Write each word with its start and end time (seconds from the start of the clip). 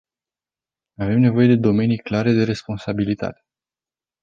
Avem 0.97 1.19
nevoie 1.19 1.47
de 1.47 1.55
domenii 1.55 1.97
clare 1.97 2.31
de 2.31 2.43
responsabilitate. 2.43 3.45